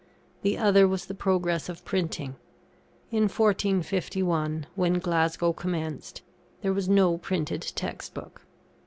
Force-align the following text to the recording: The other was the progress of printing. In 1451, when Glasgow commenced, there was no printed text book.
The 0.41 0.57
other 0.57 0.87
was 0.87 1.05
the 1.05 1.13
progress 1.13 1.69
of 1.69 1.85
printing. 1.85 2.35
In 3.11 3.25
1451, 3.25 4.65
when 4.73 4.93
Glasgow 4.97 5.53
commenced, 5.53 6.23
there 6.63 6.73
was 6.73 6.89
no 6.89 7.19
printed 7.19 7.61
text 7.75 8.15
book. 8.15 8.41